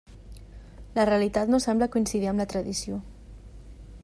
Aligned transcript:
La 0.97 1.05
realitat 1.09 1.53
no 1.55 1.61
sembla 1.67 1.91
coincidir 1.97 2.33
amb 2.33 2.45
la 2.45 2.49
tradició. 2.55 3.01